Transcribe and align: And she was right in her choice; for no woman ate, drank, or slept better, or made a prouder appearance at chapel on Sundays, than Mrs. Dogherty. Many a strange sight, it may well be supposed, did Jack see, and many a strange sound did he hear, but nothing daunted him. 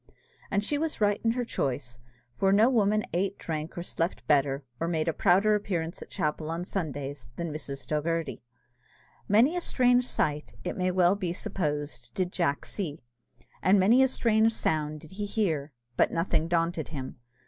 And 0.49 0.63
she 0.63 0.79
was 0.79 0.99
right 0.99 1.21
in 1.23 1.33
her 1.33 1.43
choice; 1.43 1.99
for 2.35 2.51
no 2.51 2.71
woman 2.71 3.03
ate, 3.13 3.37
drank, 3.37 3.77
or 3.77 3.83
slept 3.83 4.25
better, 4.25 4.65
or 4.79 4.87
made 4.87 5.07
a 5.07 5.13
prouder 5.13 5.53
appearance 5.53 6.01
at 6.01 6.09
chapel 6.09 6.49
on 6.49 6.65
Sundays, 6.65 7.31
than 7.35 7.53
Mrs. 7.53 7.85
Dogherty. 7.85 8.41
Many 9.27 9.55
a 9.55 9.61
strange 9.61 10.07
sight, 10.07 10.53
it 10.63 10.75
may 10.75 10.89
well 10.89 11.13
be 11.15 11.31
supposed, 11.31 12.15
did 12.15 12.31
Jack 12.31 12.65
see, 12.65 12.99
and 13.61 13.79
many 13.79 14.01
a 14.01 14.07
strange 14.07 14.55
sound 14.55 15.01
did 15.01 15.11
he 15.11 15.27
hear, 15.27 15.71
but 15.97 16.11
nothing 16.11 16.47
daunted 16.47 16.87
him. 16.87 17.19